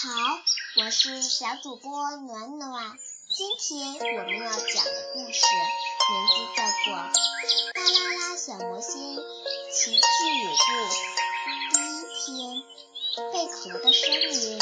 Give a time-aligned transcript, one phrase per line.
[0.00, 0.10] 好，
[0.76, 2.96] 我是小主播暖暖。
[3.34, 5.42] 今天我们要讲的故事
[6.08, 6.94] 名字叫做
[7.74, 8.94] 《巴啦啦小魔仙
[9.72, 10.70] 奇趣舞步》
[11.74, 12.62] 第一天
[13.32, 14.58] 《贝壳的声音》。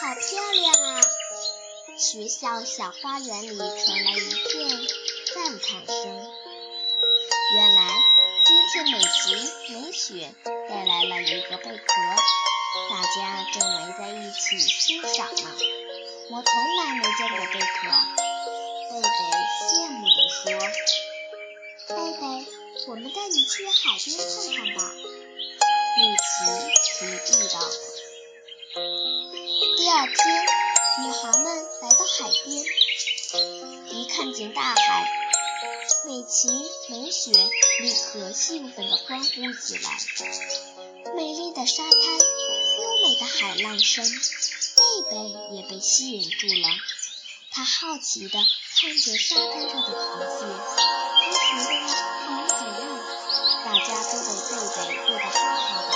[0.00, 0.66] 好漂亮
[0.96, 1.00] 啊！
[1.96, 4.68] 学校小花园里传来一片
[5.32, 5.96] 赞叹声。
[7.54, 7.94] 原来
[8.44, 9.14] 今天美琪、
[9.72, 10.34] 美雪
[10.68, 11.84] 带来了一个贝壳。
[12.74, 15.42] 大家正围在一起欣赏呢。
[16.28, 17.86] 我从来没见过贝壳。
[18.90, 19.08] 贝贝
[19.62, 20.42] 羡慕地说
[21.86, 22.22] ：“贝贝，
[22.88, 24.90] 我们带你去海边看看吧。”
[25.96, 26.26] 美琪
[26.96, 27.06] 提
[27.38, 27.54] 议道。
[29.76, 30.18] 第二天，
[30.98, 31.46] 女孩们
[31.80, 32.64] 来到海边，
[33.92, 35.08] 一看见大海，
[36.06, 36.48] 美琪、
[36.88, 37.30] 美雪
[37.78, 39.96] 立刻兴奋地欢呼起来。
[41.14, 42.00] 美丽的沙滩。
[43.04, 45.16] 美的海浪声，贝贝
[45.56, 46.68] 也被吸引住了。
[47.50, 48.38] 他好奇地
[48.80, 50.46] 看着沙滩上的螃蟹，
[51.34, 52.80] 他觉得好可爱。
[53.62, 55.92] 大家都为贝贝过得好好的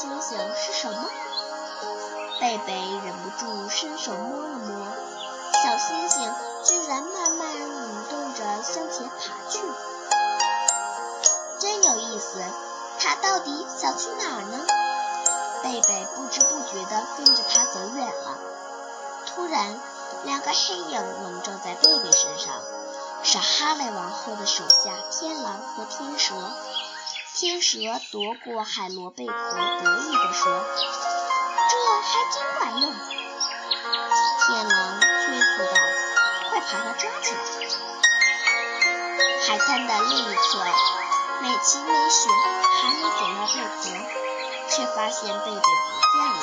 [0.00, 1.10] 星星是什么？
[2.40, 4.86] 贝贝忍不住伸手摸了摸，
[5.62, 6.34] 小星星
[6.64, 9.60] 居然慢慢蠕动着向前爬去，
[11.58, 12.42] 真有意思。
[12.98, 14.64] 它到底想去哪儿呢？
[15.62, 18.38] 贝贝不知不觉地跟着它走远了。
[19.26, 19.78] 突然，
[20.24, 22.54] 两个黑影笼罩在贝贝身上。
[23.22, 26.34] 是哈雷王后的手下天狼和天蛇。
[27.40, 27.78] 天蛇
[28.12, 30.52] 夺过海螺贝壳，得意地说
[31.70, 32.92] ：“这还真管用。”
[34.44, 35.72] 天狼催促道
[36.52, 37.40] ：“快把它抓起来！”
[39.48, 40.62] 海滩的另一侧，
[41.40, 43.88] 美琪美雪还没捡到贝壳，
[44.68, 45.56] 却发现贝贝不
[46.12, 46.36] 见了。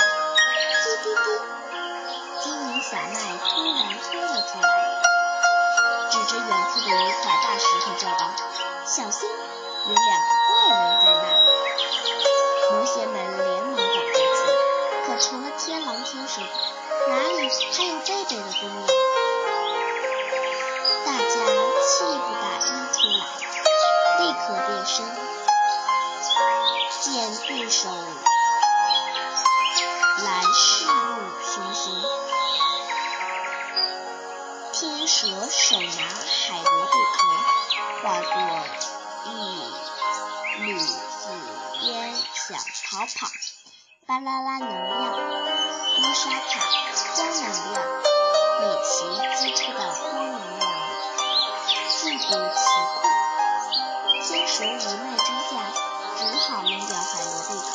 [0.81, 1.17] 滴滴滴，
[2.43, 4.65] 精灵小麦突然飞了出来。
[6.09, 6.89] 指着远处的一
[7.21, 7.36] 块
[35.19, 37.17] 蛇手拿海螺贝壳，
[38.03, 38.29] 化作
[39.25, 39.28] 一
[40.61, 40.85] 缕紫
[41.81, 43.25] 烟想逃跑。
[44.06, 45.11] 巴啦啦能量，
[45.97, 46.61] 乌沙塔
[47.16, 47.41] 光能
[47.73, 47.81] 量，
[48.61, 48.94] 美琪
[49.41, 50.63] 击出的光能量
[51.89, 52.61] 速度奇
[52.94, 53.09] 快。
[54.23, 54.67] 天蛇无
[55.01, 55.51] 奈之下，
[56.16, 57.73] 只好扔掉海螺贝壳，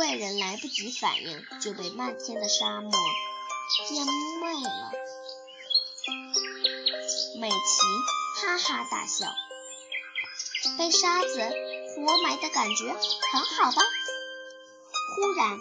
[0.00, 2.90] 怪人来不及反应，就被漫天的沙漠
[3.90, 4.06] 淹
[4.40, 4.92] 没了。
[7.38, 7.56] 美琪
[8.40, 9.26] 哈哈大笑，
[10.78, 13.82] 被沙子活埋的感觉很好吧？
[15.16, 15.58] 忽然，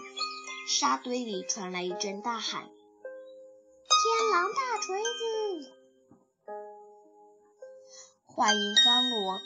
[0.70, 2.64] 沙堆里传来一阵大喊。
[2.64, 5.74] 天狼大锤子！
[8.26, 9.42] 话音刚落，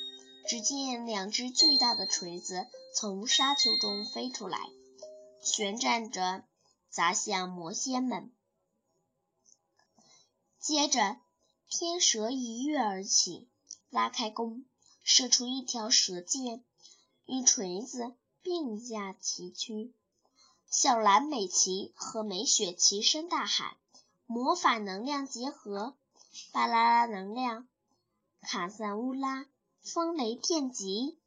[0.48, 4.60] 只见两只巨大的锤子从沙丘中飞出来，
[5.44, 6.46] 旋转着
[6.90, 8.32] 砸向魔仙们。
[10.58, 11.18] 接着，
[11.70, 13.50] 天蛇一跃而起，
[13.90, 14.64] 拉开弓，
[15.04, 16.64] 射出一条蛇箭，
[17.26, 19.94] 与锤子并驾齐驱。
[20.72, 23.76] 小蓝、美琪和美雪齐声大喊。
[24.26, 25.98] 魔法能量结合，
[26.54, 27.68] 巴啦啦能量，
[28.42, 29.46] 卡萨乌拉，
[29.82, 31.20] 风雷电击。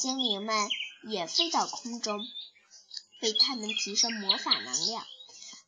[0.00, 0.56] 精灵们
[1.02, 2.18] 也飞到空中，
[3.20, 5.04] 为他们提升魔法能量。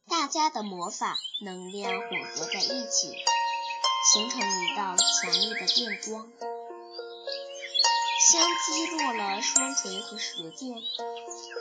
[0.09, 3.15] 大家的魔法能量混合在一起，
[4.11, 6.33] 形成一道强烈的电光，
[8.31, 10.77] 像击落了双锤和蛇剑。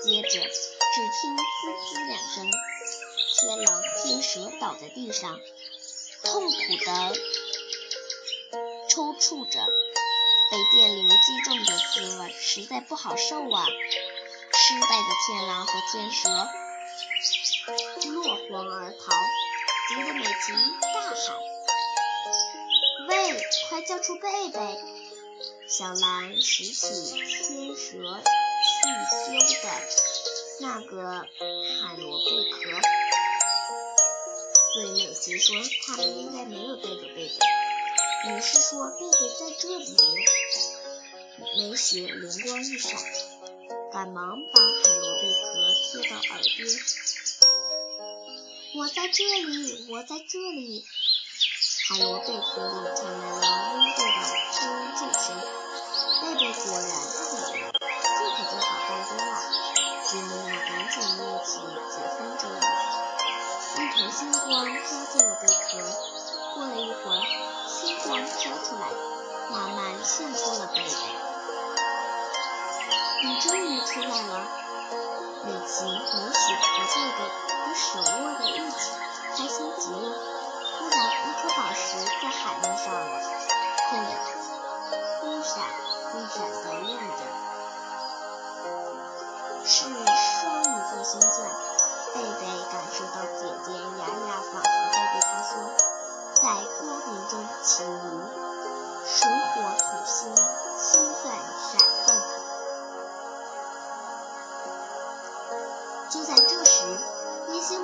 [0.01, 1.43] 接着，只听滋
[1.89, 2.49] 滋两声，
[3.37, 5.37] 天狼、天蛇倒在地上，
[6.23, 7.17] 痛苦的
[8.87, 9.67] 抽搐着。
[10.51, 13.65] 被电流击中的滋味实在不好受啊！
[13.65, 16.29] 失败的天狼和天蛇。
[18.09, 19.13] 落荒而逃，
[19.87, 20.51] 急得美琪
[20.81, 21.15] 大喊
[23.07, 24.59] ：“喂，快叫出贝贝！”
[25.69, 28.21] 小蓝拾起天蛇
[28.67, 28.81] 去
[29.31, 29.65] 丢的
[30.59, 32.59] 那个海螺贝壳，
[34.75, 35.55] 对美琪说
[35.87, 37.31] ：“他们应该没有带走贝贝。”
[38.23, 39.97] 女士说：“贝贝在这里。”
[41.57, 43.01] 美雪灵光一闪，
[43.91, 45.47] 赶忙把海螺贝壳
[45.81, 46.69] 贴到耳边。
[48.75, 50.85] 我在这里，我在这里。
[51.89, 53.41] 海螺贝壳里传来了
[53.73, 54.21] 温厚的
[54.53, 54.59] 呼
[54.93, 55.25] 救声。
[56.21, 56.87] 贝贝果然
[57.17, 59.29] 在里了，这可就好办多了。
[60.05, 61.49] 姐妹俩赶紧灭起
[61.89, 62.59] 解封咒语，
[63.73, 64.79] 一团星光飘
[65.11, 66.30] 进了贝壳。
[66.53, 67.21] 过了一会儿，
[67.67, 68.87] 星光飘出来，
[69.51, 70.91] 慢慢现出了贝贝。
[73.23, 74.45] 你终于出来了，
[75.45, 77.19] 美琪、美雪和贝贝。
[77.73, 78.03] 手握
[78.37, 78.91] 在一起，
[79.31, 79.97] 开心极了。
[80.77, 81.79] 突然，一颗宝石
[82.21, 83.01] 在海面上了，
[83.89, 83.91] 轰
[85.21, 85.53] 忽闪
[86.11, 87.19] 忽闪的亮着，
[89.63, 91.31] 是双鱼座星钻。
[92.13, 92.43] 贝贝
[92.73, 93.71] 感受到姐姐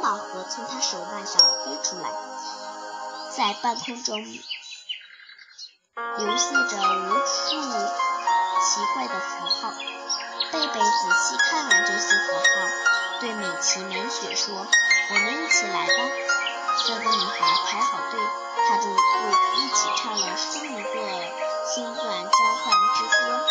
[0.08, 2.10] 星星宝盒从他手腕上飞出来，
[3.36, 4.42] 在半空中流
[6.38, 7.60] 泻着无数
[8.64, 9.74] 奇怪的符号。
[10.50, 12.48] 贝贝仔细看完这些符号，
[13.20, 14.56] 对美琪、美雪说
[15.12, 15.94] ：“我们一起来吧。”
[16.88, 18.18] 三个女孩排好队，
[18.66, 19.00] 踏着舞步，
[19.58, 20.94] 一起唱了双鱼座
[21.76, 23.46] 星钻交换之歌。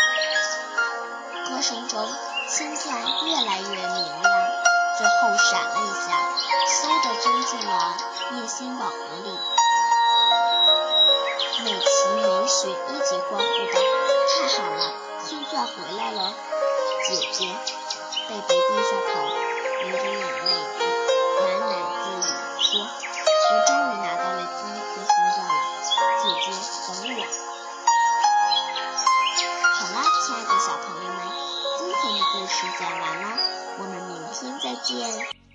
[1.51, 2.09] 歌声中，
[2.49, 4.25] 星钻越来越明亮。
[4.97, 6.26] 最后闪了一下，
[6.67, 7.97] 嗖的钻进了
[8.33, 8.93] 夜星宝盒
[9.23, 9.39] 里。
[11.63, 11.87] 美琪、
[12.17, 13.79] 美雪一起欢呼道
[14.35, 14.83] ：“太好了，
[15.25, 16.35] 星钻回来了！”
[17.07, 17.55] 姐姐，
[18.29, 19.09] 贝贝低下头，
[19.85, 20.51] 流着眼泪，
[21.39, 21.65] 喃喃
[22.03, 22.21] 自语
[22.61, 25.51] 说：“我终于拿到了第一颗星钻了，
[26.21, 26.47] 姐姐，
[26.89, 27.19] 等我。”
[29.73, 29.97] 好啦，
[30.27, 31.17] 亲爱的小朋友们，
[31.79, 33.25] 今天的故事讲完了。
[33.79, 35.46] 我们明天再见。